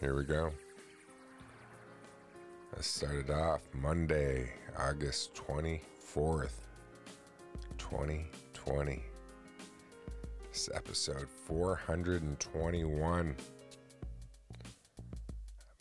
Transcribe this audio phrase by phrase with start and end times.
[0.00, 0.50] Here we go.
[2.74, 6.52] I started off Monday, August 24th,
[7.76, 9.04] 2020.
[10.48, 13.36] This is episode 421.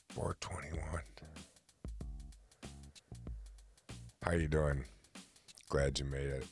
[0.10, 1.02] 421.
[4.22, 4.84] How you doing?
[5.70, 6.46] Glad you made it.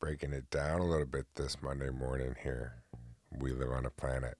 [0.00, 2.83] Breaking it down a little bit this Monday morning here.
[3.38, 4.36] We live on a planet.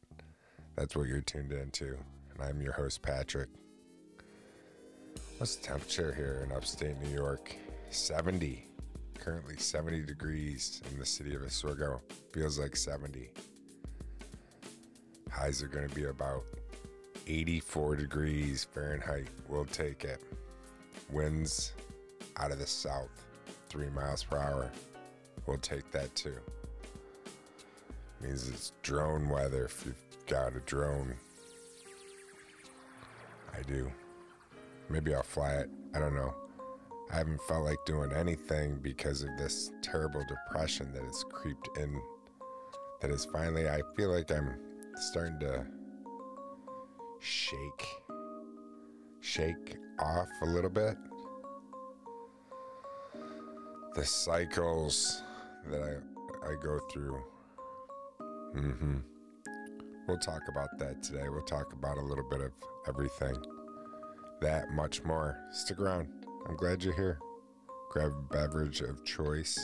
[0.77, 1.97] That's what you're tuned into.
[2.33, 3.49] And I'm your host, Patrick.
[5.39, 7.55] What's the temperature here in upstate New York?
[7.91, 8.67] 70.
[9.19, 12.03] Currently 70 degrees in the city of Oswego.
[12.33, 13.31] Feels like 70.
[15.31, 16.45] Highs are going to be about
[17.27, 19.27] 84 degrees Fahrenheit.
[19.49, 20.23] We'll take it.
[21.11, 21.73] Winds
[22.37, 23.11] out of the south,
[23.69, 24.71] 3 miles per hour.
[25.47, 26.37] We'll take that too.
[28.25, 31.15] Means it's drone weather if you've got a drone.
[33.53, 33.93] I do.
[34.89, 35.71] Maybe I'll fly it.
[35.95, 36.35] I don't know.
[37.13, 42.01] I haven't felt like doing anything because of this terrible depression that has creeped in.
[43.03, 44.55] That is finally, I feel like I'm
[44.97, 45.67] starting to
[47.21, 47.87] shake,
[49.21, 50.97] shake off a little bit.
[53.95, 55.23] The cycles
[55.71, 57.23] that I, I go through.
[58.55, 58.97] Mm-hmm.
[60.07, 61.29] We'll talk about that today.
[61.29, 62.53] We'll talk about a little bit of
[62.87, 63.37] everything.
[64.41, 65.39] That much more.
[65.51, 66.09] Stick around.
[66.47, 67.19] I'm glad you're here.
[67.91, 69.59] Grab a beverage of choice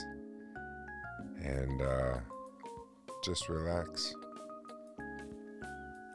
[1.43, 2.19] and uh,
[3.23, 4.15] just relax.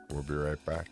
[0.09, 0.87] We'll be right back.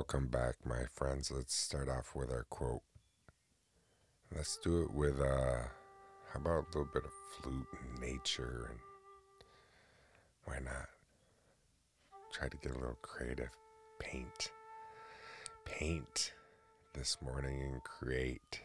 [0.00, 1.30] Welcome back, my friends.
[1.30, 2.80] Let's start off with our quote.
[4.34, 5.58] Let's do it with, uh,
[6.32, 8.78] how about a little bit of flute and nature and
[10.46, 10.88] why not?
[12.32, 13.50] Try to get a little creative.
[13.98, 14.52] Paint.
[15.66, 16.32] Paint
[16.94, 18.62] this morning and create.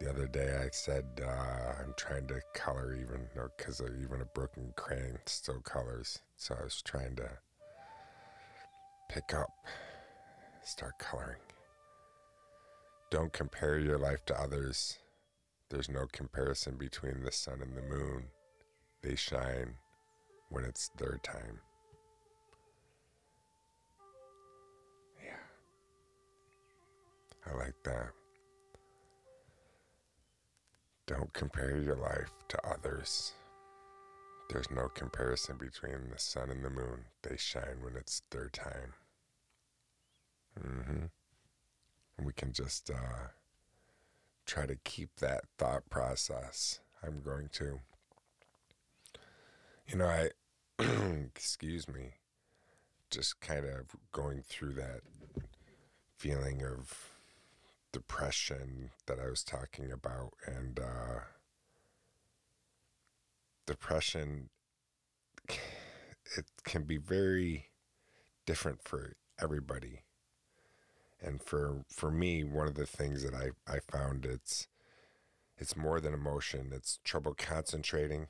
[0.00, 4.34] The other day I said uh, I'm trying to color even, or because even a
[4.34, 6.18] broken crayon still colors.
[6.36, 7.30] So I was trying to
[9.08, 9.50] pick up,
[10.62, 11.40] start coloring.
[13.10, 14.98] Don't compare your life to others.
[15.70, 18.24] There's no comparison between the sun and the moon.
[19.02, 19.74] They shine
[20.50, 21.60] when it's their time.
[25.22, 25.36] Yeah.
[27.50, 28.10] I like that.
[31.06, 33.32] Don't compare your life to others.
[34.48, 37.04] There's no comparison between the sun and the moon.
[37.22, 38.94] They shine when it's their time.
[40.58, 41.04] Mm-hmm.
[42.16, 43.28] And we can just uh,
[44.46, 46.80] try to keep that thought process.
[47.02, 47.80] I'm going to.
[49.86, 50.30] You know, I,
[51.34, 52.14] excuse me,
[53.10, 55.00] just kind of going through that
[56.16, 57.12] feeling of
[57.92, 60.32] depression that I was talking about.
[60.46, 61.20] And uh,
[63.68, 64.48] depression,
[65.48, 67.66] it can be very
[68.46, 70.02] different for everybody.
[71.20, 74.68] And for for me one of the things that i i found it's
[75.58, 76.70] it's more than emotion.
[76.72, 78.28] It's trouble concentrating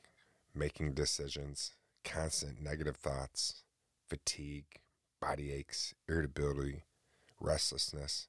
[0.54, 1.74] making decisions
[2.04, 3.62] constant negative thoughts
[4.08, 4.80] fatigue
[5.20, 6.84] body aches irritability
[7.38, 8.28] restlessness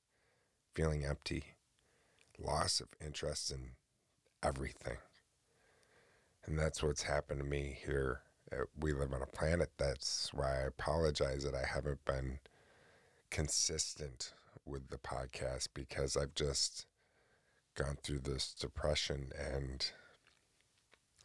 [0.74, 1.44] feeling empty
[2.38, 3.72] loss of interest in
[4.44, 4.98] everything
[6.50, 8.22] and that's what's happened to me here
[8.80, 9.70] we live on a planet.
[9.78, 12.40] That's why i apologize that i haven't been
[13.30, 14.34] consistent
[14.66, 16.86] with the podcast because I've just
[17.76, 19.32] gone through this depression.
[19.38, 19.86] And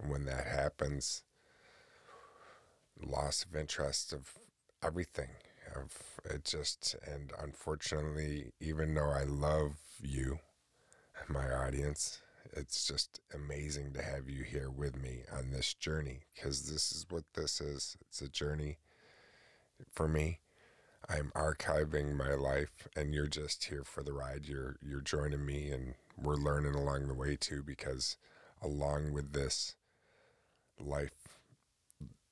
[0.07, 1.23] when that happens
[3.01, 4.33] loss of interest of
[4.83, 5.31] everything
[5.75, 10.39] of it just and unfortunately even though I love you
[11.29, 12.21] my audience
[12.57, 17.07] it's just amazing to have you here with me on this journey because this is
[17.09, 18.79] what this is it's a journey
[19.93, 20.39] for me
[21.09, 24.47] I'm archiving my life and you're just here for the ride.
[24.47, 28.17] You're you're joining me and we're learning along the way too because
[28.63, 29.75] along with this
[30.81, 31.39] life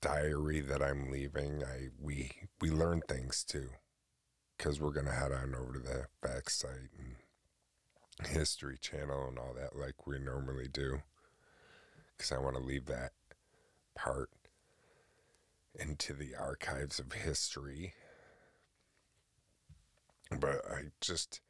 [0.01, 2.31] diary that I'm leaving, I we
[2.61, 3.71] we learn things too.
[4.59, 7.17] Cuz we're to head on over to the fact site and
[8.27, 11.03] history channel and all that like we normally do
[12.19, 13.13] cuz I want to leave that
[13.95, 14.31] part
[15.75, 17.95] into the archives of history.
[20.31, 21.41] But I just,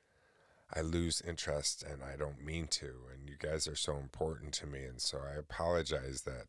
[0.73, 2.93] I lose interest and I don't mean to.
[3.13, 4.85] And you guys are so important to me.
[4.85, 6.47] And so I apologize that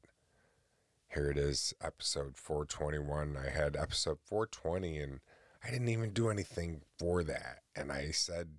[1.13, 3.38] here it is, episode 421.
[3.38, 5.19] I had episode 420 and
[5.63, 7.60] I didn't even do anything for that.
[7.75, 8.50] And I said,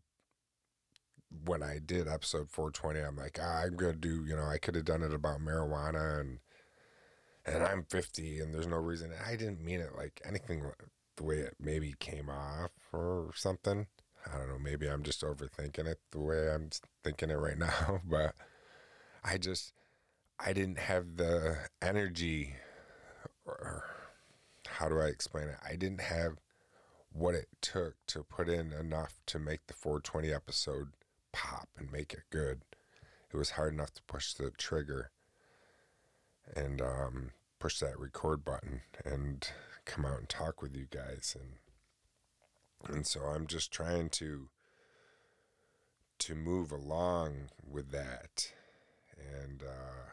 [1.44, 4.74] when I did episode 420, I'm like, ah, I'm gonna do, you know, I could
[4.74, 6.38] have done it about marijuana and
[7.46, 9.12] and I'm 50 and there's no reason.
[9.26, 10.64] I didn't mean it like anything
[11.16, 13.86] the way it maybe came off or something.
[14.26, 14.58] I don't know.
[14.58, 16.70] Maybe I'm just overthinking it the way I'm
[17.02, 18.34] thinking it right now, but
[19.22, 19.72] I just
[20.38, 22.54] I didn't have the energy
[23.46, 23.84] or
[24.66, 25.56] how do I explain it?
[25.64, 26.38] I didn't have
[27.12, 30.88] what it took to put in enough to make the 420 episode
[31.34, 32.62] pop and make it good.
[33.32, 35.10] It was hard enough to push the trigger
[36.54, 39.48] and um, push that record button and
[39.84, 44.48] come out and talk with you guys and and so I'm just trying to
[46.20, 48.52] to move along with that
[49.16, 50.10] and uh,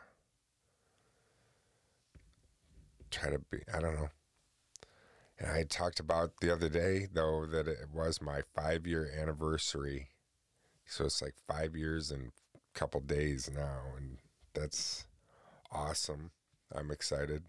[3.12, 4.09] try to be I don't know.
[5.38, 10.07] And I talked about the other day though that it was my five year anniversary.
[10.91, 14.17] So it's like five years and a couple days now and
[14.53, 15.07] that's
[15.71, 16.31] awesome.
[16.75, 17.43] I'm excited.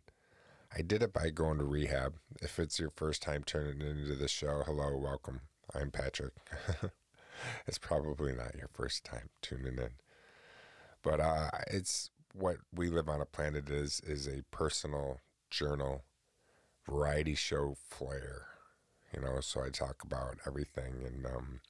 [0.72, 2.14] I did it by going to rehab.
[2.40, 5.40] If it's your first time turning into the show, hello, welcome.
[5.74, 6.34] I'm Patrick.
[7.66, 9.90] it's probably not your first time tuning in,
[11.02, 15.18] but uh, it's what we live on a planet is is a personal
[15.50, 16.04] journal
[16.88, 18.46] variety show flair.
[19.12, 21.60] You know, so I talk about everything and um,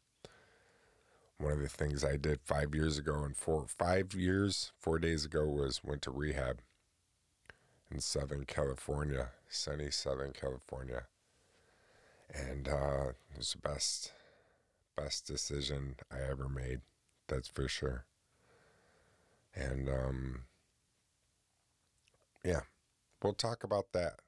[1.42, 5.24] one of the things I did five years ago and four five years, four days
[5.24, 6.60] ago was went to rehab
[7.90, 11.04] in Southern California, sunny Southern California.
[12.32, 14.12] And uh, it was the best,
[14.96, 16.80] best decision I ever made.
[17.28, 18.06] That's for sure.
[19.54, 20.42] And um,
[22.42, 22.62] yeah,
[23.22, 24.20] we'll talk about that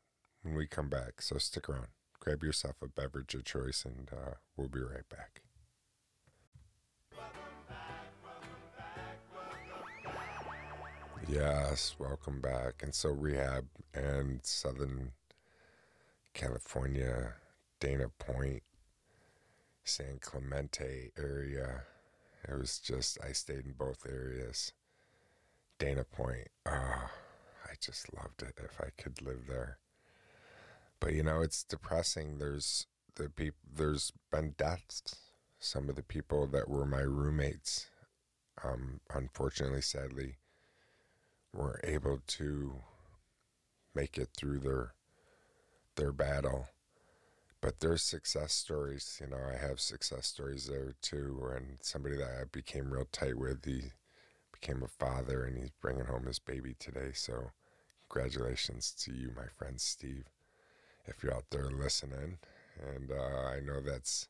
[0.43, 1.23] when we come back.
[1.23, 1.89] So stick around.
[2.21, 5.44] Grab yourself a beverage of choice, and uh, we'll be right back.
[11.29, 12.83] Yes, welcome back.
[12.83, 15.13] And so, rehab and Southern
[16.35, 17.35] California,
[17.81, 18.63] Dana Point,
[19.85, 21.85] San Clemente area.
[22.47, 24.73] It was just, I stayed in both areas.
[25.79, 27.11] Dana Point, oh,
[27.65, 29.79] I just loved it if I could live there.
[31.01, 32.39] But you know, it's depressing.
[32.39, 35.03] There's the people, there's been deaths.
[35.59, 37.87] Some of the people that were my roommates,
[38.63, 40.37] um, unfortunately, sadly,
[41.55, 42.75] were able to
[43.95, 44.95] make it through their
[45.97, 46.67] their battle.
[47.61, 49.19] But there's success stories.
[49.21, 51.51] You know, I have success stories there too.
[51.57, 53.93] And somebody that I became real tight with, he
[54.53, 57.13] became a father and he's bringing home his baby today.
[57.15, 57.53] So,
[58.09, 60.27] congratulations to you, my friend Steve,
[61.07, 62.39] if you're out there listening.
[62.95, 64.29] And uh, I know that's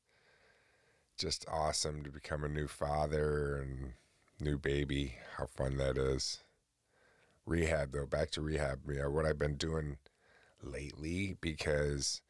[1.18, 3.94] just awesome to become a new father and
[4.38, 5.14] new baby.
[5.38, 6.44] How fun that is
[7.46, 9.98] rehab though back to rehab you know what i've been doing
[10.62, 12.22] lately because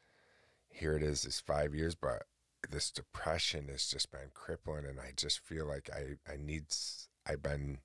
[0.68, 2.24] here it is it's five years but
[2.70, 6.64] this depression has just been crippling and i just feel like i i need
[7.26, 7.78] i've been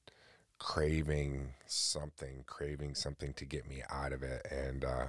[0.57, 5.07] craving something craving something to get me out of it and uh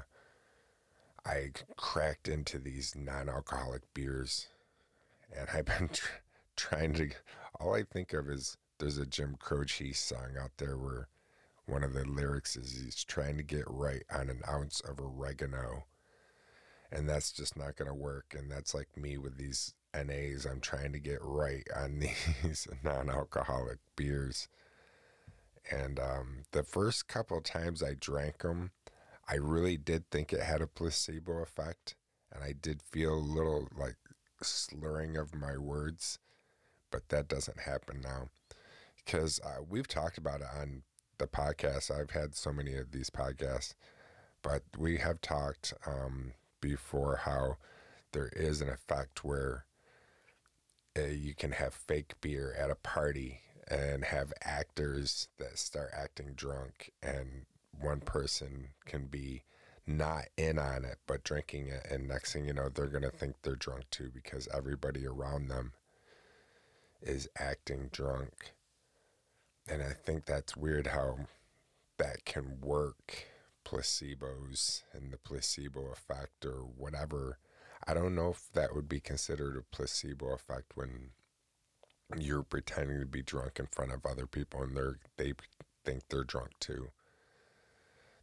[1.24, 4.46] i cracked into these non-alcoholic beers
[5.36, 6.20] and i've been tr-
[6.56, 7.08] trying to
[7.58, 11.08] all i think of is there's a jim croce song out there where
[11.70, 15.84] one of the lyrics is he's trying to get right on an ounce of oregano.
[16.92, 18.34] And that's just not going to work.
[18.36, 20.44] And that's like me with these NAs.
[20.44, 22.00] I'm trying to get right on
[22.42, 24.48] these non alcoholic beers.
[25.70, 28.72] And um, the first couple times I drank them,
[29.28, 31.94] I really did think it had a placebo effect.
[32.32, 33.96] And I did feel a little like
[34.42, 36.18] slurring of my words.
[36.90, 38.30] But that doesn't happen now.
[38.96, 40.82] Because uh, we've talked about it on
[41.20, 41.90] the podcast.
[41.90, 43.74] I've had so many of these podcasts,
[44.42, 47.58] but we have talked um, before how
[48.12, 49.66] there is an effect where
[50.98, 56.32] uh, you can have fake beer at a party and have actors that start acting
[56.34, 57.46] drunk, and
[57.80, 59.44] one person can be
[59.86, 63.36] not in on it but drinking it, and next thing you know, they're gonna think
[63.42, 65.72] they're drunk too because everybody around them
[67.02, 68.52] is acting drunk
[69.68, 71.18] and I think that's weird how
[71.98, 73.26] that can work
[73.64, 77.38] placebos and the placebo effect or whatever.
[77.86, 81.10] I don't know if that would be considered a placebo effect when
[82.18, 85.34] you're pretending to be drunk in front of other people and they're they
[85.84, 86.88] think they're drunk too.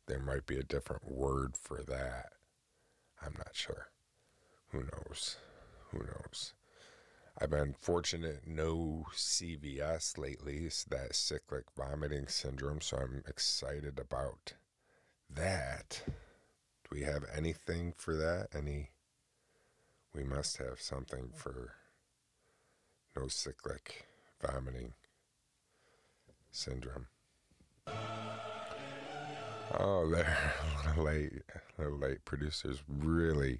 [0.07, 2.29] There might be a different word for that.
[3.21, 3.89] I'm not sure.
[4.71, 5.37] Who knows?
[5.91, 6.53] Who knows?
[7.39, 14.53] I've been fortunate no CVS lately, that cyclic vomiting syndrome, so I'm excited about
[15.29, 16.01] that.
[16.07, 18.47] Do we have anything for that?
[18.55, 18.89] Any
[20.15, 21.73] we must have something for
[23.15, 24.07] no cyclic
[24.41, 24.93] vomiting
[26.51, 27.05] syndrome.
[29.77, 31.33] Oh, they're a little late.
[31.77, 32.25] A little late.
[32.25, 33.59] Producers really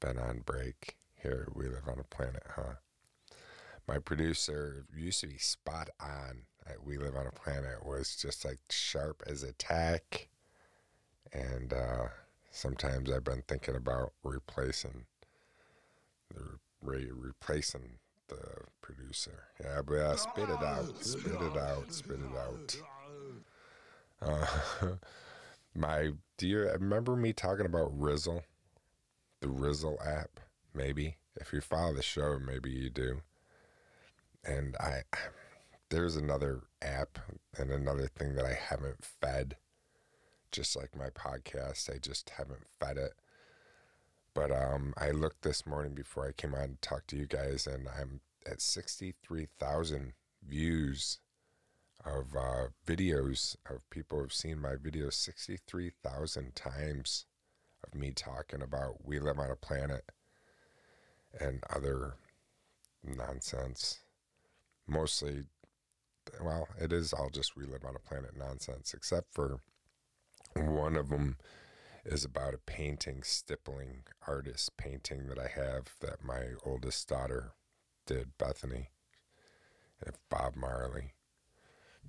[0.00, 1.48] been on break here.
[1.54, 2.74] We live on a planet, huh?
[3.86, 6.42] My producer used to be spot on.
[6.84, 10.28] We live on a planet was just like sharp as a tack,
[11.32, 12.08] and uh,
[12.50, 15.06] sometimes I've been thinking about replacing
[16.34, 17.98] the re- replacing
[18.28, 18.36] the
[18.82, 19.44] producer.
[19.62, 22.76] Yeah, but uh, spit it out, spit it out, spit it out.
[24.20, 24.86] Uh,
[25.74, 28.42] my dear, remember me talking about Rizzle,
[29.40, 30.40] the Rizzle app?
[30.74, 33.22] Maybe if you follow the show, maybe you do.
[34.44, 35.02] And I,
[35.90, 37.18] there's another app
[37.56, 39.56] and another thing that I haven't fed,
[40.52, 41.92] just like my podcast.
[41.92, 43.12] I just haven't fed it.
[44.34, 47.66] But um, I looked this morning before I came on to talk to you guys,
[47.66, 50.12] and I'm at 63,000
[50.46, 51.18] views
[52.04, 57.26] of uh, videos of people who've seen my videos 63,000 times
[57.84, 60.04] of me talking about we live on a planet
[61.40, 62.14] and other
[63.04, 64.00] nonsense.
[64.86, 65.44] Mostly,
[66.42, 69.60] well, it is all just we live on a planet nonsense, except for
[70.54, 71.36] one of them
[72.04, 77.52] is about a painting, stippling artist painting that I have that my oldest daughter
[78.06, 78.88] did, Bethany,
[80.06, 81.12] of Bob Marley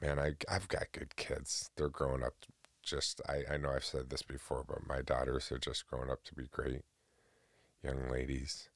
[0.01, 1.69] man, I I've got good kids.
[1.75, 2.33] They're growing up.
[2.83, 6.23] Just I I know I've said this before, but my daughters are just growing up
[6.25, 6.83] to be great
[7.83, 8.69] young ladies.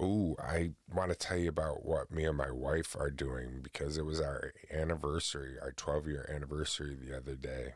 [0.00, 3.98] Oh, I want to tell you about what me and my wife are doing because
[3.98, 7.74] it was our anniversary, our 12 year anniversary the other day.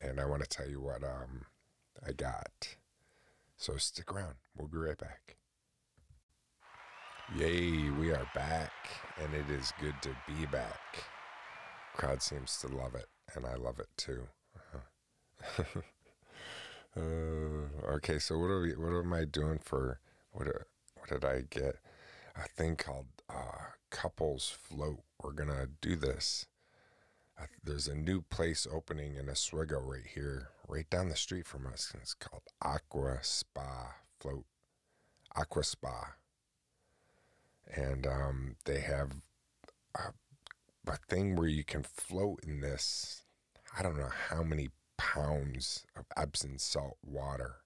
[0.00, 1.44] And I want to tell you what um,
[2.06, 2.76] I got.
[3.58, 4.36] So stick around.
[4.56, 5.36] We'll be right back.
[7.36, 8.72] Yay, we are back,
[9.22, 11.04] and it is good to be back
[12.00, 14.26] crowd seems to love it, and I love it too.
[14.56, 15.80] Uh-huh.
[16.96, 20.00] uh, okay, so what are we, what am I doing for
[20.32, 20.48] what?
[20.48, 20.79] Uh, what
[21.10, 21.76] did I get?
[22.36, 25.02] A thing called uh, Couples Float.
[25.22, 26.46] We're gonna do this.
[27.64, 31.90] There's a new place opening in Oswego right here, right down the street from us.
[31.92, 34.44] And it's called Aqua Spa Float.
[35.34, 36.14] Aqua Spa.
[37.74, 39.12] And um, they have
[39.98, 40.10] uh,
[40.86, 43.22] a thing where you can float in this,
[43.78, 47.56] I don't know how many pounds of Epsom salt water,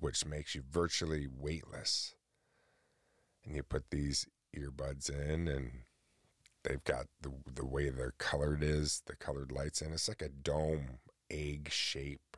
[0.00, 2.14] which makes you virtually weightless.
[3.46, 4.26] And you put these
[4.56, 5.70] earbuds in, and
[6.64, 9.92] they've got the the way the colored is, the colored lights in.
[9.92, 10.98] It's like a dome
[11.30, 12.36] egg shape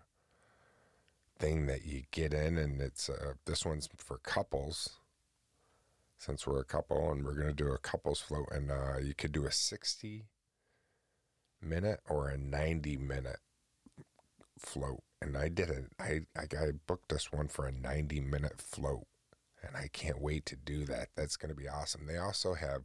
[1.39, 4.99] thing that you get in, and it's uh, this one's for couples
[6.19, 8.49] since we're a couple and we're going to do a couples float.
[8.51, 10.25] And uh, you could do a 60
[11.63, 13.39] minute or a 90 minute
[14.59, 15.03] float.
[15.23, 15.87] And I did it.
[15.99, 19.07] I, I booked this one for a 90 minute float.
[19.69, 21.09] And I can't wait to do that.
[21.15, 22.07] That's going to be awesome.
[22.07, 22.83] They also have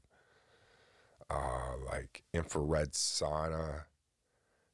[1.30, 3.86] uh, like infrared sauna.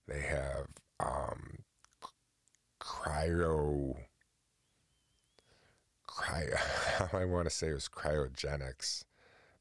[0.07, 0.67] They have
[0.99, 1.59] um,
[2.81, 3.95] cryo
[6.19, 9.03] cryo, I want to say it was cryogenics,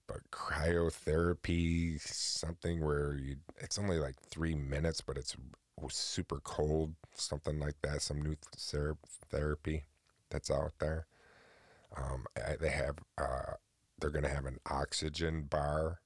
[0.07, 5.37] but cryotherapy, something where you, it's only like three minutes, but it's
[5.91, 8.37] super cold, something like that, some new
[9.31, 9.85] therapy
[10.31, 11.07] that's out there.
[11.99, 12.25] Um,
[12.61, 13.55] they have, uh,
[13.99, 16.01] they're going to have an oxygen bar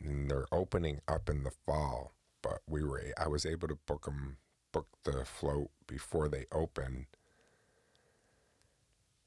[0.00, 4.04] and they're opening up in the fall, but we were, I was able to book
[4.04, 4.36] them,
[4.72, 7.06] book the float before they open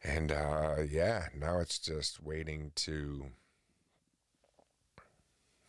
[0.03, 3.27] and uh, yeah, now it's just waiting to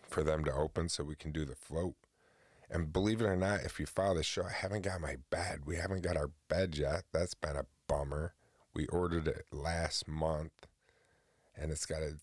[0.02, 1.94] for them to open so we can do the float.
[2.68, 5.60] And believe it or not, if you follow the show, I haven't got my bed.
[5.66, 7.02] We haven't got our bed yet.
[7.12, 8.34] That's been a bummer.
[8.74, 10.52] We ordered it last month,
[11.56, 12.14] and it's got a.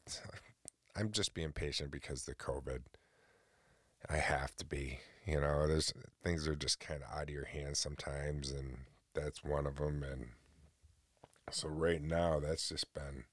[0.96, 2.82] I'm just being patient because the COVID.
[4.10, 5.00] I have to be.
[5.26, 8.78] You know, there's things are just kind of out of your hands sometimes, and
[9.14, 10.04] that's one of them.
[10.04, 10.28] And
[11.52, 13.26] so right now, that's just been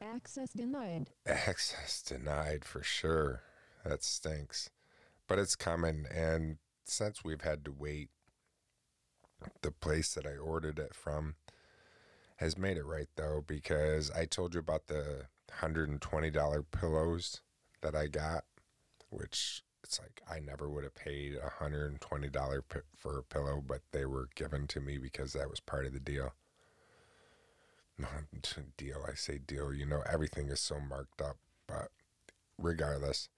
[0.00, 1.10] Access denied.
[1.26, 3.42] access denied for sure.
[3.84, 4.70] That stinks,
[5.28, 6.06] but it's coming.
[6.12, 8.10] And since we've had to wait,
[9.62, 11.34] the place that I ordered it from
[12.42, 16.62] has made it right though because I told you about the hundred and twenty dollar
[16.62, 17.40] pillows
[17.82, 18.44] that I got,
[19.10, 23.18] which it's like I never would have paid a hundred and twenty dollar p- for
[23.18, 26.34] a pillow, but they were given to me because that was part of the deal.
[28.76, 29.72] Deal, I say deal.
[29.72, 31.36] You know everything is so marked up,
[31.68, 31.88] but
[32.58, 33.28] regardless,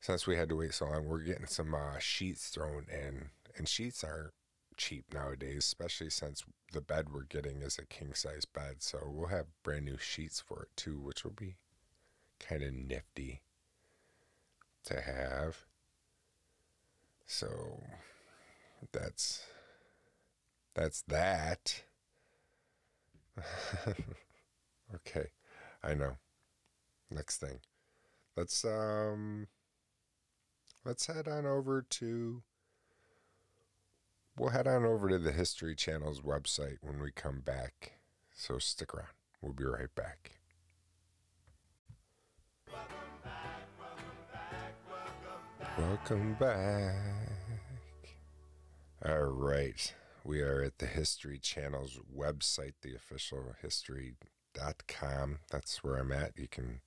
[0.00, 3.66] since we had to wait so long, we're getting some uh, sheets thrown in, and
[3.66, 4.34] sheets aren't
[4.76, 8.76] cheap nowadays, especially since the bed we're getting is a king size bed.
[8.78, 11.56] So we'll have brand new sheets for it too, which will be
[12.38, 13.42] kind of nifty
[14.84, 15.64] to have.
[17.26, 17.82] So
[18.92, 19.42] that's
[20.74, 21.82] that's that.
[24.94, 25.26] okay,
[25.82, 26.16] I know.
[27.10, 27.60] Next thing.
[28.36, 29.48] Let's um
[30.84, 32.42] let's head on over to
[34.38, 37.92] we'll head on over to the History Channel's website when we come back.
[38.34, 39.08] So stick around.
[39.40, 40.32] We'll be right back.
[45.78, 46.94] Welcome back.
[49.04, 49.94] All right.
[50.24, 55.38] We are at the History Channel's website, the official history.com.
[55.50, 56.32] That's where I'm at.
[56.36, 56.80] You can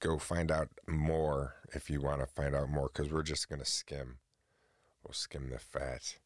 [0.00, 3.60] go find out more if you want to find out more because we're just going
[3.60, 4.18] to skim.
[5.02, 6.16] We'll skim the fat.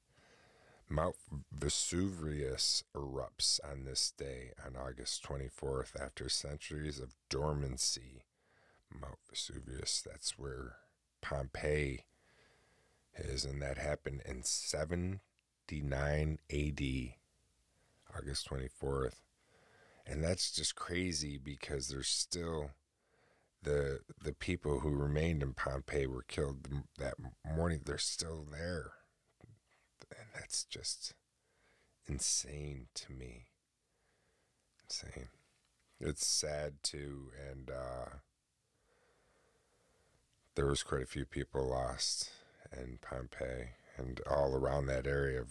[0.90, 1.16] Mount
[1.52, 8.22] Vesuvius erupts on this day, on August 24th, after centuries of dormancy.
[8.90, 10.76] Mount Vesuvius, that's where
[11.20, 12.04] Pompeii
[13.14, 16.80] is, and that happened in 79 AD,
[18.16, 19.20] August 24th.
[20.06, 22.70] And that's just crazy because there's still
[23.62, 27.82] the the people who remained in Pompeii were killed that morning.
[27.84, 28.92] They're still there
[30.10, 31.14] and that's just
[32.06, 33.46] insane to me.
[34.84, 35.28] Insane.
[36.00, 38.08] It's sad too, and uh,
[40.54, 42.30] there was quite a few people lost
[42.76, 45.44] in Pompeii and all around that area.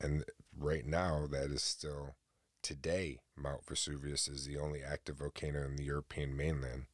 [0.00, 0.24] And
[0.56, 2.14] right now, that is still
[2.62, 3.18] today.
[3.36, 6.86] Mount Vesuvius is the only active volcano in the European mainland.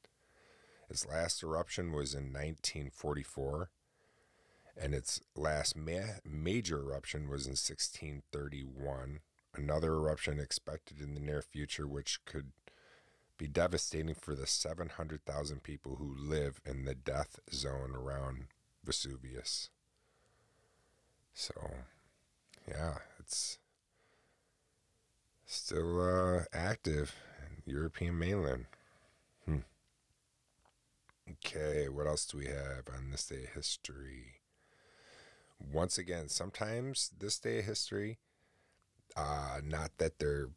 [0.89, 3.71] Its last eruption was in 1944
[4.77, 9.21] and its last ma- major eruption was in 1631.
[9.55, 12.53] Another eruption expected in the near future, which could
[13.37, 18.49] be devastating for the 700,000 people who live in the death zone around
[18.85, 19.71] Vesuvius.
[21.33, 21.55] So,
[22.69, 23.59] yeah, it's
[25.47, 27.15] still uh, active
[27.47, 28.67] in European mainland.
[29.47, 29.61] Hmm.
[31.31, 34.40] Okay, what else do we have on this day of history?
[35.61, 38.19] Once again, sometimes this day of history,
[39.17, 40.49] uh, not that they're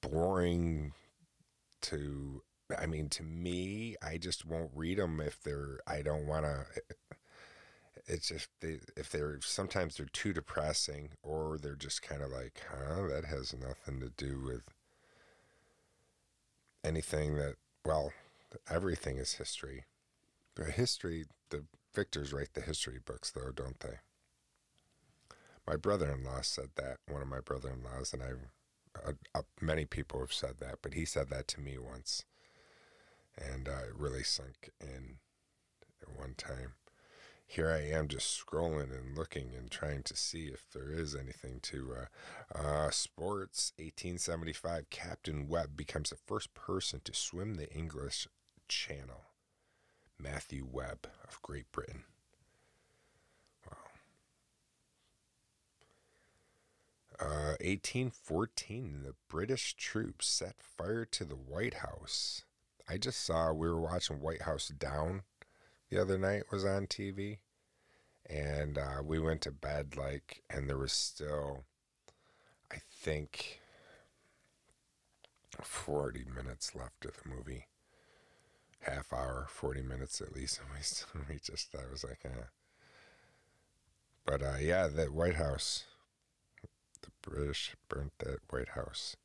[0.00, 0.92] boring
[1.82, 2.42] to,
[2.76, 6.66] I mean, to me, I just won't read them if they're, I don't want to,
[8.06, 12.62] it's just, they, if they're, sometimes they're too depressing or they're just kind of like,
[12.70, 14.62] huh, that has nothing to do with
[16.84, 18.12] anything that, well,
[18.70, 19.84] everything is history.
[20.54, 23.98] But history, the victors write the history books, though, don't they?
[25.66, 28.30] My brother in law said that, one of my brother in laws, and I,
[29.06, 32.24] uh, uh, many people have said that, but he said that to me once.
[33.36, 35.18] And uh, it really sunk in
[36.00, 36.72] at one time.
[37.46, 41.60] Here I am just scrolling and looking and trying to see if there is anything
[41.62, 41.94] to
[42.54, 43.72] uh, uh, sports.
[43.76, 48.28] 1875, Captain Webb becomes the first person to swim the English
[48.68, 49.24] Channel.
[50.20, 52.04] Matthew Webb of Great Britain.
[53.66, 53.76] Wow.
[57.20, 62.44] Uh, 1814, the British troops set fire to the White House.
[62.88, 65.22] I just saw we were watching White House Down
[65.90, 67.38] the other night was on TV,
[68.28, 71.64] and uh, we went to bed like, and there was still,
[72.70, 73.60] I think,
[75.62, 77.66] 40 minutes left of the movie
[78.80, 80.60] half hour, 40 minutes at least.
[80.60, 82.44] And we, still, we just, I was like, eh.
[84.24, 85.84] But uh, yeah, that White House,
[87.02, 89.16] the British burnt that White House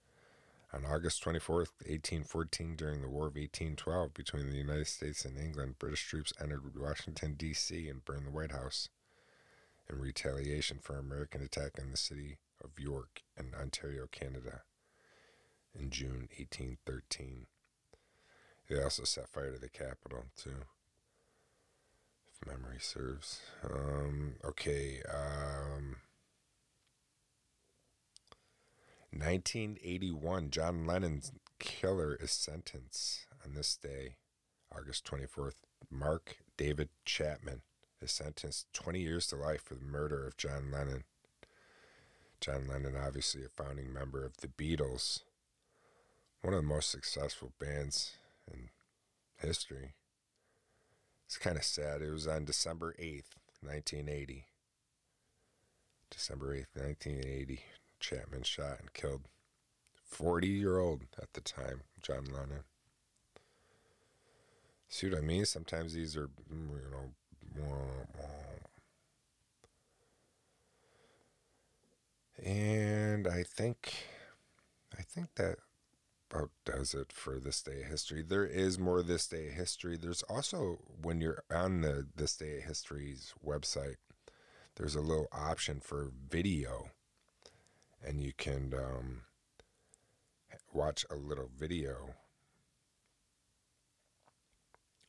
[0.74, 5.78] On August 24th, 1814, during the War of 1812 between the United States and England,
[5.78, 7.88] British troops entered Washington, D.C.
[7.89, 8.89] and burned the White House
[9.89, 14.62] in retaliation for American attack on the city of York in Ontario, Canada
[15.78, 17.48] in June 1813.
[18.69, 20.65] They also set fire to the Capitol, too,
[22.28, 23.41] if memory serves.
[23.63, 25.02] Um, okay.
[25.10, 25.97] Um,
[29.12, 34.15] 1981, John Lennon's killer is sentenced on this day,
[34.76, 35.54] August 24th.
[35.91, 37.62] Mark David Chapman
[38.02, 41.04] is sentenced 20 years to life for the murder of John Lennon.
[42.41, 45.21] John Lennon, obviously a founding member of the Beatles,
[46.41, 48.13] one of the most successful bands
[48.51, 48.69] in
[49.38, 49.93] history.
[51.25, 52.01] It's kind of sad.
[52.01, 54.45] It was on December 8th, 1980.
[56.10, 57.60] December 8th, 1980.
[57.99, 59.21] Chapman shot and killed
[60.06, 62.63] 40 year old at the time, John Lennon.
[64.89, 65.45] See what I mean?
[65.45, 67.13] Sometimes these are, mm, you know,
[72.43, 73.93] and I think,
[74.97, 75.58] I think that
[76.34, 78.24] about does it for this day of history.
[78.24, 79.98] There is more this day of history.
[79.98, 83.98] There's also when you're on the this day of history's website,
[84.76, 86.89] there's a little option for video
[88.06, 89.22] and you can um,
[90.74, 92.15] watch a little video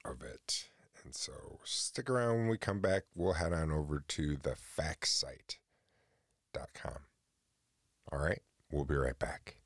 [0.04, 0.68] of it.
[1.04, 3.04] And so stick around when we come back.
[3.14, 5.58] We'll head on over to the factsite.com.
[8.12, 9.56] All right, we'll be right back.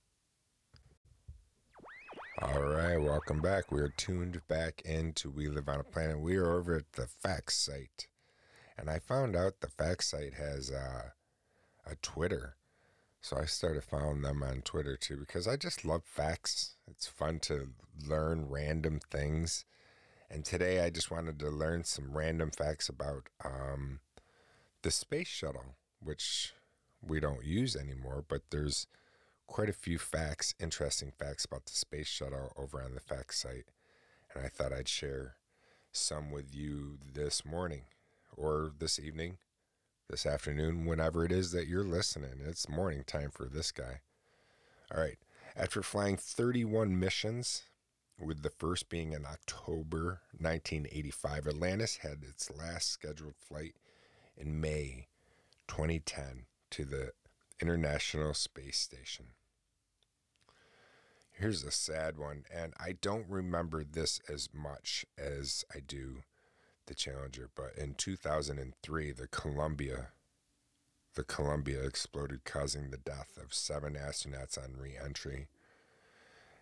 [2.40, 3.72] All right, welcome back.
[3.72, 6.20] We are tuned back into We Live on a Planet.
[6.20, 8.06] We are over at the Facts site.
[8.78, 11.08] And I found out the Facts site has uh,
[11.84, 12.54] a Twitter.
[13.20, 16.76] So I started following them on Twitter too because I just love facts.
[16.88, 17.70] It's fun to
[18.06, 19.64] learn random things.
[20.30, 23.98] And today I just wanted to learn some random facts about um,
[24.82, 26.52] the space shuttle, which
[27.02, 28.86] we don't use anymore, but there's
[29.48, 33.66] quite a few facts, interesting facts about the space shuttle over on the facts site.
[34.32, 35.34] And I thought I'd share
[35.90, 37.82] some with you this morning
[38.36, 39.38] or this evening
[40.08, 42.40] this afternoon, whenever it is that you're listening.
[42.46, 44.00] It's morning time for this guy.
[44.94, 45.18] All right.
[45.56, 47.64] After flying 31 missions,
[48.18, 53.74] with the first being in October 1985, Atlantis had its last scheduled flight
[54.36, 55.08] in May
[55.68, 57.12] 2010 to the
[57.60, 59.26] International Space Station.
[61.38, 66.24] Here's a sad one, and I don't remember this as much as I do
[66.86, 70.08] the Challenger, but in 2003, the Columbia,
[71.14, 75.46] the Columbia exploded, causing the death of seven astronauts on re-entry,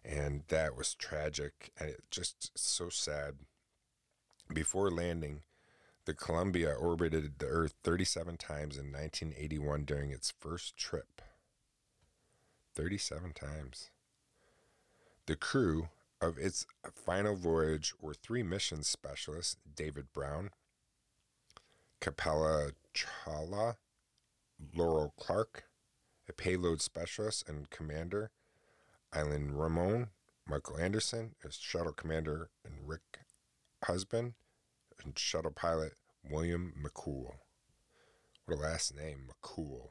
[0.05, 3.37] and that was tragic and it just so sad.
[4.53, 5.41] Before landing,
[6.05, 11.23] the Columbia orbited the Earth 37 times in 1981 during its first trip.
[12.75, 13.89] 37 times.
[15.27, 15.89] The crew
[16.21, 20.51] of its final voyage were three mission specialists David Brown,
[22.01, 23.75] Kalpana Chawla,
[24.73, 25.65] Laurel Clark,
[26.29, 28.31] a payload specialist and commander,
[29.15, 30.11] Eileen Ramon,
[30.47, 33.19] Michael Anderson, as shuttle commander, and Rick
[33.83, 34.35] Husband,
[35.03, 35.95] and shuttle pilot
[36.31, 37.33] William McCool.
[38.45, 39.89] What a last name, McCool.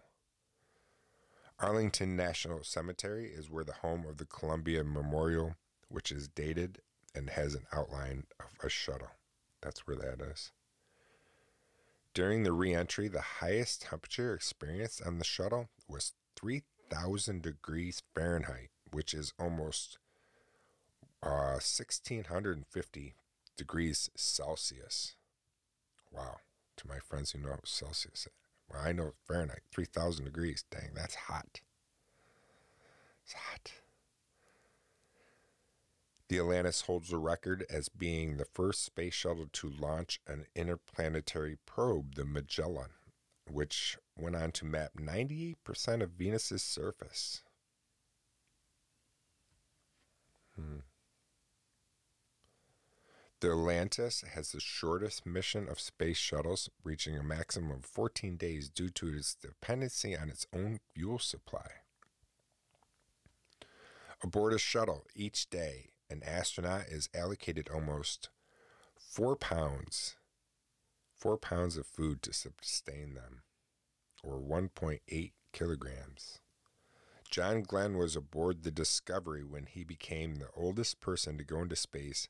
[1.60, 5.56] Arlington National Cemetery is where the home of the Columbia Memorial
[5.90, 6.80] which is dated
[7.14, 9.12] and has an outline of a shuttle.
[9.62, 10.52] That's where that is.
[12.14, 19.14] During the reentry, the highest temperature experienced on the shuttle was 3,000 degrees Fahrenheit, which
[19.14, 19.98] is almost
[21.24, 23.16] uh, 1,650
[23.58, 25.16] degrees Celsius.
[26.12, 26.38] Wow.
[26.78, 28.28] To my friends who know Celsius,
[28.70, 30.64] well, I know Fahrenheit, 3,000 degrees.
[30.70, 31.62] Dang, that's hot.
[33.24, 33.72] It's hot.
[36.28, 41.58] The Atlantis holds the record as being the first space shuttle to launch an interplanetary
[41.68, 42.92] probe, the Magellan,
[43.50, 47.44] which went on to map 98% of Venus's surface.
[53.42, 58.70] The Atlantis has the shortest mission of space shuttles, reaching a maximum of 14 days
[58.70, 61.70] due to its dependency on its own fuel supply.
[64.24, 68.30] Aboard a shuttle each day, an astronaut is allocated almost
[68.98, 70.16] four pounds,
[71.14, 73.44] four pounds of food to sustain them,
[74.24, 76.40] or 1.8 kilograms.
[77.30, 81.76] John Glenn was aboard the Discovery when he became the oldest person to go into
[81.76, 82.30] space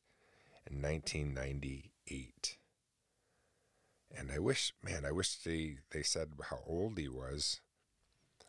[0.69, 2.57] in 1998.
[4.17, 7.61] And I wish, man, I wish they, they said how old he was.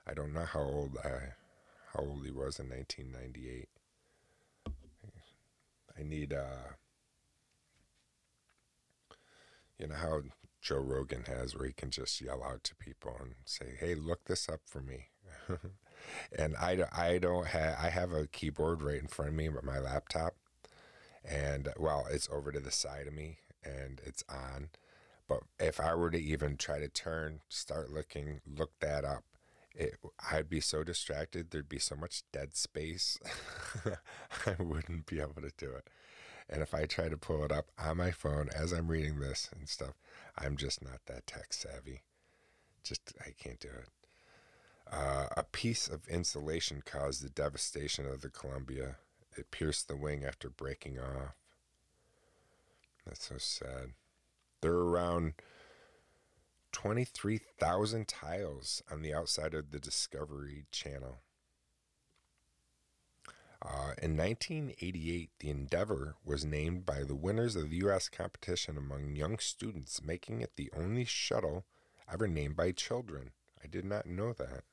[0.07, 1.35] I don't know how old I,
[1.92, 3.68] how old he was in 1998.
[5.98, 6.74] I need, uh,
[9.79, 10.22] you know how
[10.61, 14.24] Joe Rogan has, where he can just yell out to people and say, "Hey, look
[14.24, 15.09] this up for me."
[16.38, 19.64] and I, I don't have I have a keyboard right in front of me, but
[19.64, 20.35] my laptop,
[21.29, 24.71] and well, it's over to the side of me and it's on.
[25.29, 29.25] But if I were to even try to turn, start looking, look that up,
[29.75, 29.97] it,
[30.31, 31.51] I'd be so distracted.
[31.51, 33.19] There'd be so much dead space.
[34.47, 35.89] I wouldn't be able to do it.
[36.49, 39.51] And if I try to pull it up on my phone as I'm reading this
[39.59, 39.95] and stuff,
[40.39, 42.03] I'm just not that tech savvy.
[42.85, 43.89] Just, I can't do it.
[44.91, 48.97] Uh, a piece of insulation caused the devastation of the Columbia.
[49.37, 51.35] It pierced the wing after breaking off.
[53.05, 53.92] That's so sad.
[54.61, 55.35] There are around
[56.72, 61.18] 23,000 tiles on the outside of the Discovery Channel.
[63.62, 68.09] Uh, in 1988, the Endeavour was named by the winners of the U.S.
[68.09, 71.64] competition among young students, making it the only shuttle
[72.12, 73.31] ever named by children.
[73.62, 74.64] I did not know that.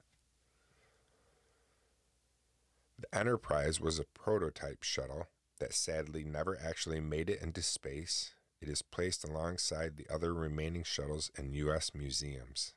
[3.03, 5.27] The Enterprise was a prototype shuttle
[5.59, 8.33] that sadly never actually made it into space.
[8.61, 11.91] It is placed alongside the other remaining shuttles in U.S.
[11.93, 12.73] museums.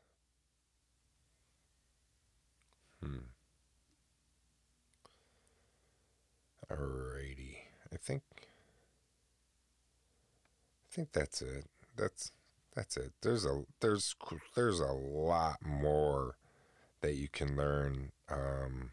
[3.00, 3.28] Hmm.
[6.68, 7.58] Alrighty.
[7.92, 8.22] I think
[10.90, 11.66] I think that's it.
[11.94, 12.32] That's
[12.74, 13.12] that's it.
[13.22, 14.16] There's a there's
[14.56, 16.36] there's a lot more
[17.00, 18.90] that you can learn um,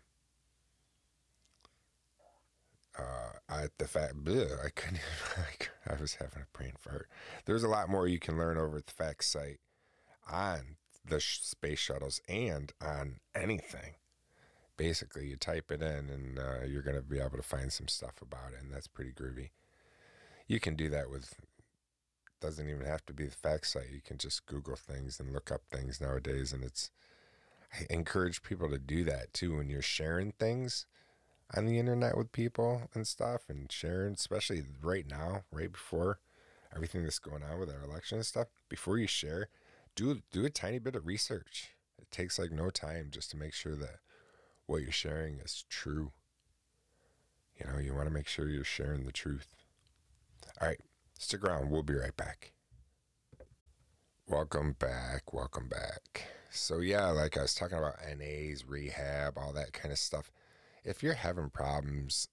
[2.97, 4.99] uh, I the fact bleh, I couldn't
[5.89, 7.09] I was having a brain fart.
[7.45, 9.59] There's a lot more you can learn over at the fact site
[10.29, 13.95] on the sh- space shuttles and on anything.
[14.77, 17.87] Basically, you type it in and uh, you're going to be able to find some
[17.87, 19.49] stuff about it, and that's pretty groovy.
[20.47, 21.35] You can do that with
[22.41, 23.91] doesn't even have to be the fact site.
[23.93, 26.91] You can just Google things and look up things nowadays, and it's
[27.73, 30.85] I encourage people to do that too when you're sharing things
[31.55, 36.19] on the internet with people and stuff and sharing, especially right now, right before
[36.75, 38.47] everything that's going on with our election and stuff.
[38.69, 39.49] Before you share,
[39.95, 41.69] do do a tiny bit of research.
[42.01, 43.99] It takes like no time just to make sure that
[44.65, 46.11] what you're sharing is true.
[47.59, 49.55] You know, you want to make sure you're sharing the truth.
[50.59, 50.79] All right,
[51.19, 51.69] stick around.
[51.69, 52.53] We'll be right back.
[54.27, 55.33] Welcome back.
[55.33, 56.27] Welcome back.
[56.49, 60.31] So, yeah, like I was talking about NAs, rehab, all that kind of stuff
[60.83, 62.27] if you're having problems,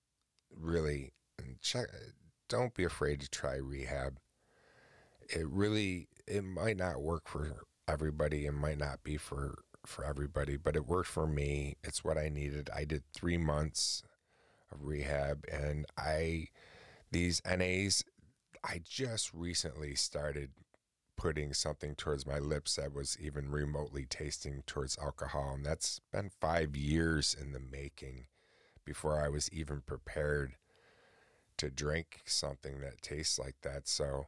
[0.55, 1.13] really
[1.61, 1.87] check.
[2.49, 4.19] Don't be afraid to try rehab.
[5.29, 8.47] It really it might not work for everybody.
[8.47, 11.77] It might not be for for everybody, but it worked for me.
[11.83, 12.69] It's what I needed.
[12.75, 14.03] I did three months
[14.73, 16.49] of rehab, and I
[17.11, 18.05] these NAs.
[18.63, 20.51] I just recently started
[21.17, 26.31] putting something towards my lips that was even remotely tasting towards alcohol, and that's been
[26.41, 28.27] five years in the making
[28.91, 30.55] before I was even prepared
[31.59, 33.87] to drink something that tastes like that.
[33.87, 34.27] So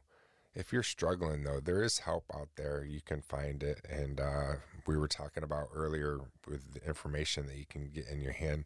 [0.55, 2.85] if you're struggling though, there is help out there.
[2.85, 3.81] You can find it.
[3.89, 4.53] And uh,
[4.87, 8.63] we were talking about earlier with the information that you can get in your hand.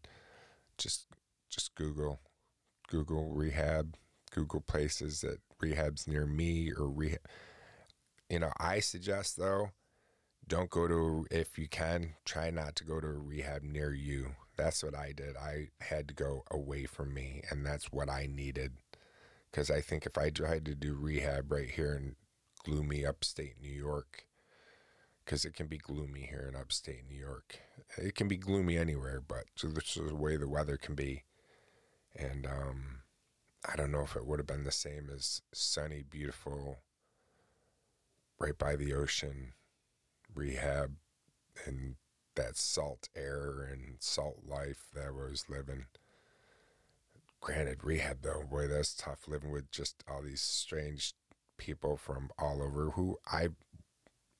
[0.77, 1.07] Just
[1.49, 2.19] just Google
[2.87, 3.95] Google rehab,
[4.29, 7.21] Google places that rehabs near me or rehab.
[8.29, 9.71] You know, I suggest though,
[10.47, 14.35] don't go to if you can try not to go to a rehab near you
[14.57, 15.37] that's what I did.
[15.37, 18.73] I had to go away from me, and that's what I needed.
[19.49, 22.15] Because I think if I tried to do rehab right here in
[22.63, 24.25] gloomy upstate New York,
[25.23, 27.59] because it can be gloomy here in upstate New York,
[27.97, 31.23] it can be gloomy anywhere, but so this is the way the weather can be.
[32.15, 33.01] And um,
[33.65, 36.79] I don't know if it would have been the same as sunny, beautiful,
[38.39, 39.53] right by the ocean
[40.33, 40.95] rehab
[41.65, 41.95] and
[42.37, 45.85] that salt air and salt life that I was living.
[47.41, 51.13] Granted, rehab though, boy, that's tough living with just all these strange
[51.57, 53.49] people from all over who I,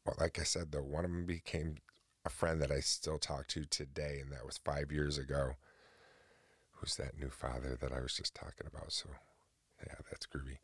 [0.06, 1.78] well, like I said, though, one of them became
[2.26, 5.54] a friend that I still talk to today, and that was five years ago.
[6.74, 8.92] Who's that new father that I was just talking about?
[8.92, 9.10] So,
[9.86, 10.60] yeah, that's groovy.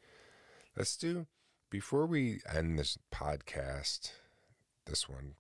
[0.78, 1.28] Let's do,
[1.70, 4.12] before we end this podcast,
[4.86, 5.34] this one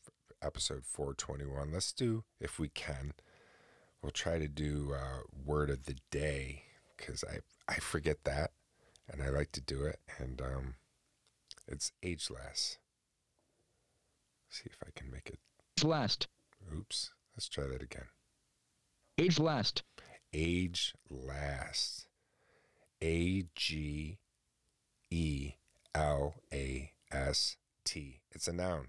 [0.43, 1.71] episode 421.
[1.71, 3.13] Let's do, if we can,
[4.01, 6.63] we'll try to do uh, word of the day
[6.95, 8.51] because I I forget that,
[9.10, 10.75] and I like to do it, and um,
[11.67, 12.77] it's ageless.
[14.49, 15.39] See if I can make it.
[15.84, 16.27] Last.
[16.75, 17.12] Oops.
[17.36, 18.06] Let's try that again.
[19.17, 19.84] Age last.
[20.34, 22.08] Age last.
[23.01, 24.19] A G
[25.10, 25.53] E
[25.95, 28.21] L A S T.
[28.32, 28.88] It's a noun.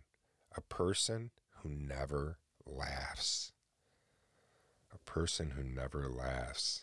[0.57, 1.31] A person
[1.64, 3.53] who never laughs.
[4.92, 6.83] A person who never laughs.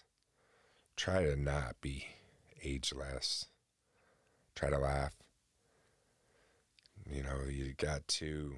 [0.97, 2.07] Try to not be
[2.61, 3.45] ageless.
[4.55, 5.13] Try to laugh.
[7.09, 8.55] You know, you got to.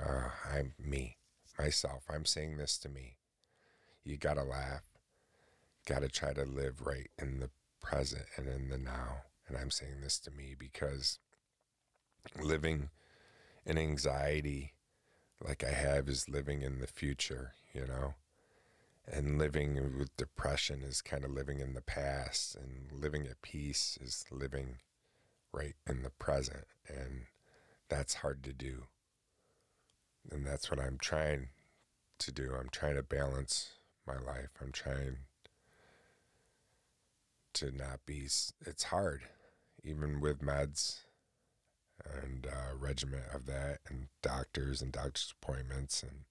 [0.00, 1.16] Uh, I'm me,
[1.58, 2.04] myself.
[2.08, 3.16] I'm saying this to me.
[4.04, 4.84] You got to laugh.
[5.86, 9.22] Got to try to live right in the present and in the now.
[9.48, 11.18] And I'm saying this to me because
[12.40, 12.90] living
[13.64, 14.74] in anxiety
[15.42, 18.14] like I have is living in the future, you know?
[19.06, 23.98] And living with depression is kind of living in the past, and living at peace
[24.00, 24.78] is living
[25.52, 26.64] right in the present.
[26.86, 27.26] And
[27.88, 28.84] that's hard to do.
[30.30, 31.48] And that's what I'm trying
[32.18, 32.52] to do.
[32.58, 33.70] I'm trying to balance
[34.06, 34.50] my life.
[34.60, 35.18] I'm trying
[37.54, 38.28] to not be,
[38.66, 39.22] it's hard,
[39.82, 40.98] even with meds
[42.22, 46.24] and uh, regiment of that, and doctors and doctor's appointments and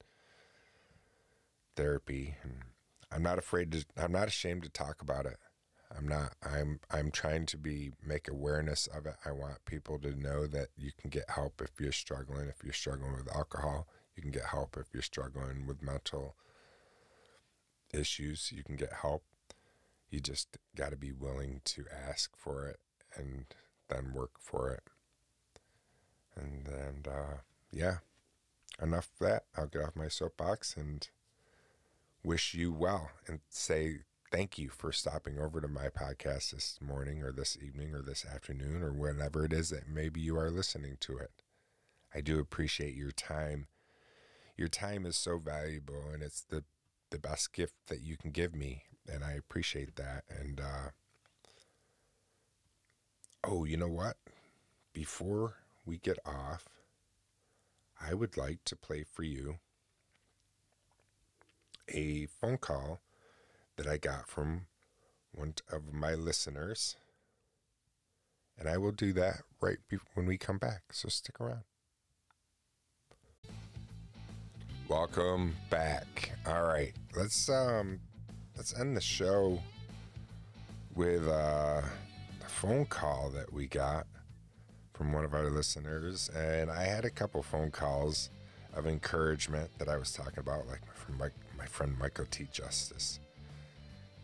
[1.76, 2.36] therapy.
[2.44, 2.64] And
[3.12, 3.86] I'm not afraid to.
[3.98, 5.38] I'm not ashamed to talk about it.
[5.96, 6.34] I'm not.
[6.44, 6.80] I'm.
[6.92, 9.16] I'm trying to be make awareness of it.
[9.26, 12.48] I want people to know that you can get help if you're struggling.
[12.48, 14.78] If you're struggling with alcohol, you can get help.
[14.78, 16.36] If you're struggling with mental
[17.94, 19.24] issues, you can get help.
[20.10, 22.80] You just got to be willing to ask for it
[23.16, 23.46] and
[23.90, 24.84] then work for it.
[26.36, 27.38] And then, uh,
[27.72, 27.98] yeah,
[28.82, 29.44] enough of that.
[29.56, 31.08] I'll get off my soapbox and
[32.24, 34.00] wish you well and say
[34.32, 38.26] thank you for stopping over to my podcast this morning or this evening or this
[38.26, 41.32] afternoon or whenever it is that maybe you are listening to it.
[42.13, 43.68] I do appreciate your time.
[44.58, 46.63] Your time is so valuable and it's the
[47.12, 50.89] the best gift that you can give me and I appreciate that and uh
[53.44, 54.18] Oh, you know what?
[54.94, 56.65] Before we get off,
[58.00, 59.58] I would like to play for you
[61.88, 63.00] a phone call
[63.76, 64.68] that I got from
[65.34, 66.96] one of my listeners.
[68.58, 69.78] And I will do that right
[70.13, 70.84] when we come back.
[70.92, 71.63] So stick around.
[74.89, 76.32] Welcome back.
[76.46, 78.00] All right, let's um
[78.58, 79.60] let's end the show
[80.96, 84.08] with uh, a phone call that we got
[85.00, 88.30] from one of our listeners, and I had a couple phone calls
[88.74, 92.50] of encouragement that I was talking about, like from my, my friend Michael T.
[92.52, 93.22] Justice,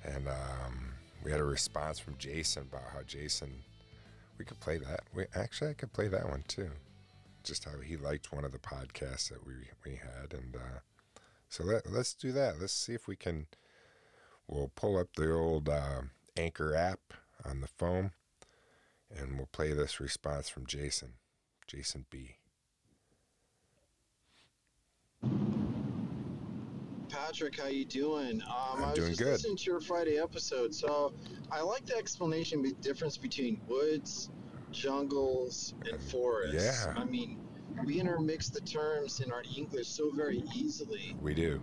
[0.04, 0.90] and um,
[1.24, 3.64] we had a response from Jason about how Jason,
[4.38, 5.04] we could play that.
[5.14, 6.72] We actually I could play that one too,
[7.46, 9.54] just how he liked one of the podcasts that we
[9.86, 10.80] we had, and uh,
[11.48, 12.60] so let let's do that.
[12.60, 13.48] Let's see if we can.
[14.46, 16.02] We'll pull up the old uh,
[16.36, 17.14] Anchor app
[17.46, 18.12] on the phone
[19.18, 21.14] and we'll play this response from Jason,
[21.68, 22.36] Jason B.
[27.10, 28.42] Patrick, how you doing?
[28.42, 28.48] Um,
[28.78, 29.32] I'm I was doing just good.
[29.32, 31.14] listening to your Friday episode, so
[31.52, 34.30] I like the explanation be difference between woods,
[34.72, 36.56] jungles, and forests.
[36.86, 36.94] Yeah.
[36.98, 37.40] I mean,
[37.86, 41.62] we intermix the terms in our English so very easily, We do.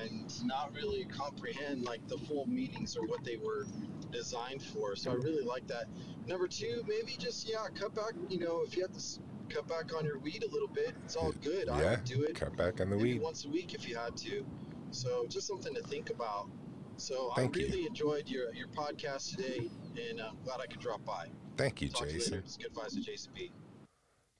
[0.00, 3.66] and not really comprehend like the full meanings or what they were
[4.14, 4.96] designed for.
[4.96, 5.84] So I really like that.
[6.26, 8.12] Number two, maybe just yeah, cut back.
[8.28, 11.16] You know, if you have to cut back on your weed a little bit, it's
[11.16, 11.68] all good.
[11.68, 13.20] I would do it Cut back on the weed.
[13.20, 14.44] once a week if you had to.
[14.90, 16.48] So just something to think about.
[16.96, 17.66] So Thank I you.
[17.66, 19.68] really enjoyed your your podcast today,
[20.08, 21.26] and I'm glad I could drop by.
[21.56, 22.20] Thank you, Talk to you.
[22.20, 22.42] Jason.
[22.58, 23.50] Good advice to Jason B.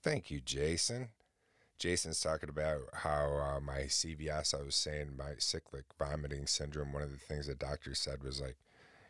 [0.03, 1.09] Thank you, Jason.
[1.77, 7.03] Jason's talking about how uh, my CVS, I was saying my cyclic vomiting syndrome, one
[7.03, 8.55] of the things the doctor said was like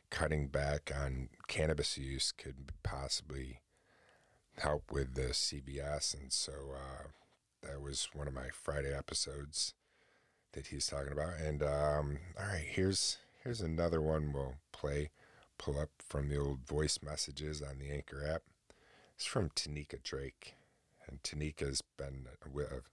[0.09, 3.61] cutting back on cannabis use could possibly
[4.57, 6.13] help with the CVS.
[6.13, 7.07] And so uh,
[7.63, 9.73] that was one of my Friday episodes
[10.53, 11.39] that he's talking about.
[11.39, 15.11] And um, all right, here's here's another one we'll play,
[15.57, 18.43] pull up from the old voice messages on the Anchor app.
[19.15, 20.55] It's from Tanika Drake
[21.07, 22.89] and Tanika's been with,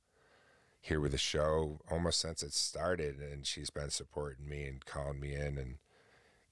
[0.81, 5.21] here with the show almost since it started, and she's been supporting me and calling
[5.21, 5.77] me in and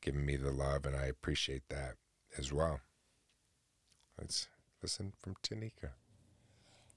[0.00, 1.94] giving me the love, and I appreciate that
[2.38, 2.80] as well.
[4.18, 4.48] Let's
[4.82, 5.90] listen from Tanika.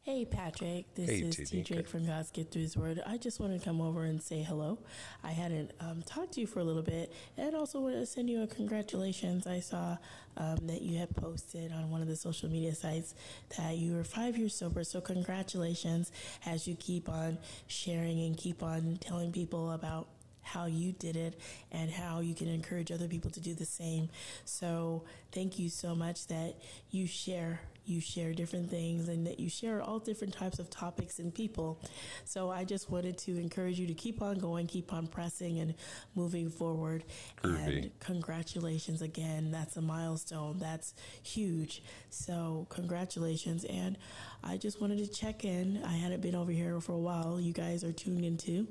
[0.02, 1.46] Hey Patrick, this Hey, is T.
[1.46, 3.02] T Drake from God's Get Through His Word.
[3.08, 4.80] I just wanted to come over and say hello.
[5.24, 8.30] I hadn't um, talked to you for a little bit, and also wanted to send
[8.30, 9.48] you a congratulations.
[9.48, 9.96] I saw
[10.36, 13.16] um, that you had posted on one of the social media sites
[13.58, 14.84] that you were five years sober.
[14.84, 16.12] So congratulations
[16.46, 17.38] as you keep on
[17.68, 20.08] sharing and keep on telling people about
[20.44, 21.40] how you did it
[21.72, 24.10] and how you can encourage other people to do the same.
[24.46, 26.56] So thank you so much that
[26.92, 31.20] you share you share different things and that you share all different types of topics
[31.20, 31.80] and people.
[32.24, 35.74] So I just wanted to encourage you to keep on going, keep on pressing and
[36.16, 37.04] moving forward.
[37.44, 37.84] Groovy.
[37.84, 39.52] And congratulations again.
[39.52, 40.60] That's a milestone.
[40.60, 41.84] That's huge.
[42.10, 43.66] So congratulations.
[43.66, 43.98] And
[44.44, 45.84] I just wanted to check in.
[45.84, 47.40] I hadn't been over here for a while.
[47.40, 48.68] You guys are tuned into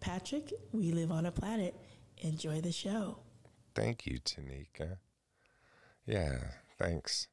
[0.00, 1.74] Patrick, we live on a planet.
[2.18, 3.18] Enjoy the show.
[3.74, 4.98] Thank you, Tanika.
[6.06, 6.38] Yeah,
[6.78, 7.28] thanks.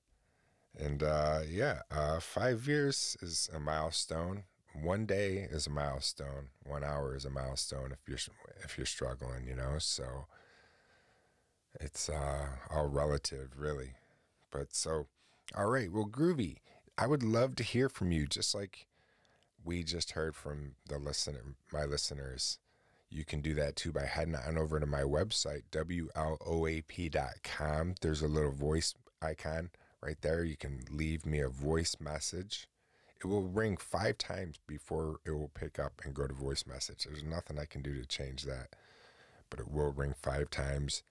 [0.77, 4.43] And uh, yeah, uh, five years is a milestone.
[4.81, 6.49] One day is a milestone.
[6.65, 8.19] One hour is a milestone if you're
[8.63, 9.75] if you're struggling, you know.
[9.79, 10.27] So
[11.79, 13.93] it's uh, all relative, really.
[14.51, 15.07] But so,
[15.55, 15.91] all right.
[15.91, 16.57] Well, groovy.
[16.97, 18.87] I would love to hear from you, just like
[19.65, 22.59] we just heard from the listener, my listeners.
[23.09, 26.35] You can do that too by heading on over to my website, WLOAP.com.
[28.01, 30.43] There's a little voice icon right there.
[30.43, 32.67] You can leave me a voice message.
[33.19, 37.05] It will ring five times before it will pick up and go to voice message.
[37.05, 38.69] There's nothing I can do to change that,
[39.49, 41.01] but it will ring five times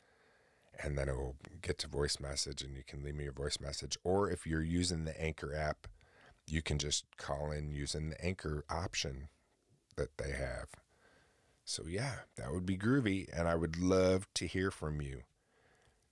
[0.82, 3.58] and then it will get to voice message and you can leave me a voice
[3.60, 3.96] message.
[4.04, 5.86] Or if you're using the Anchor app,
[6.46, 9.28] you can just call in using the Anchor option
[9.96, 10.68] that they have.
[11.64, 15.22] So, yeah, that would be groovy, and I would love to hear from you.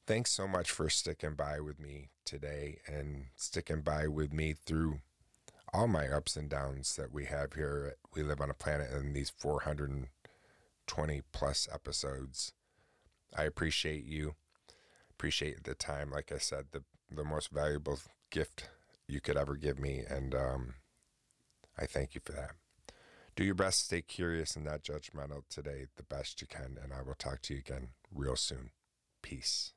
[0.06, 5.00] Thanks so much for sticking by with me today and sticking by with me through
[5.72, 7.96] all my ups and downs that we have here.
[8.14, 12.52] We Live on a Planet in these 420 plus episodes.
[13.36, 14.34] I appreciate you.
[15.10, 16.10] Appreciate the time.
[16.10, 17.98] Like I said, the, the most valuable
[18.30, 18.68] gift
[19.08, 20.74] you could ever give me, and um,
[21.78, 22.52] I thank you for that.
[23.34, 27.02] Do your best, stay curious and not judgmental today the best you can, and I
[27.02, 28.70] will talk to you again real soon.
[29.22, 29.72] Peace.